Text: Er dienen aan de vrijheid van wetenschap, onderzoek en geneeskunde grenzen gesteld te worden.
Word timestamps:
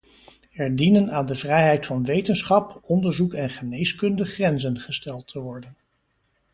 Er 0.53 0.69
dienen 0.75 1.11
aan 1.11 1.25
de 1.25 1.35
vrijheid 1.35 1.85
van 1.85 2.03
wetenschap, 2.05 2.79
onderzoek 2.81 3.33
en 3.33 3.49
geneeskunde 3.49 4.25
grenzen 4.25 4.79
gesteld 4.79 5.27
te 5.27 5.39
worden. 5.39 5.75